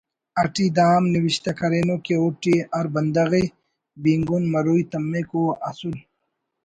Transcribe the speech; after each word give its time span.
اٹی 0.41 0.65
دا 0.77 0.85
ہم 0.95 1.03
نوشتہ 1.13 1.51
کرینو 1.59 1.95
کہ 2.05 2.15
اوٹی 2.21 2.53
ہر 2.75 2.85
بندغ 2.93 3.31
ءِ 3.41 3.43
بینگن 4.01 4.43
مروئی 4.53 4.83
تمک 4.91 5.29
او 5.35 5.41
اسُل 5.69 5.93